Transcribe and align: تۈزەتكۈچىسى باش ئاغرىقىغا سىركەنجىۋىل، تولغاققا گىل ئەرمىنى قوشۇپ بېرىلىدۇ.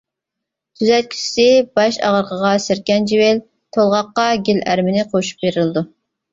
تۈزەتكۈچىسى 0.79 1.45
باش 1.81 1.99
ئاغرىقىغا 2.07 2.55
سىركەنجىۋىل، 2.65 3.45
تولغاققا 3.79 4.29
گىل 4.51 4.65
ئەرمىنى 4.67 5.09
قوشۇپ 5.15 5.49
بېرىلىدۇ. 5.49 5.89